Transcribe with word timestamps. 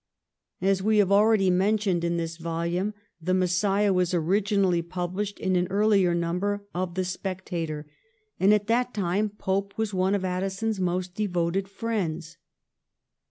As 0.63 0.81
we 0.81 0.97
have 0.97 1.11
already 1.11 1.51
mentioned 1.51 2.03
in 2.03 2.17
this 2.17 2.37
volume,' 2.37 2.95
The 3.27 3.35
Messiah' 3.35 3.93
was 3.93 4.15
originally 4.15 4.81
published 4.81 5.39
in 5.39 5.55
an 5.55 5.67
early 5.69 6.03
number 6.11 6.65
of 6.73 6.95
'The 6.95 7.05
Spectator,' 7.05 7.85
and 8.39 8.51
at 8.51 8.65
that 8.65 8.95
time 8.95 9.29
Pope 9.29 9.75
was 9.77 9.93
one 9.93 10.15
of 10.15 10.25
Addison's 10.25 10.79
most 10.79 11.13
devoted 11.13 11.67
friends. 11.67 12.37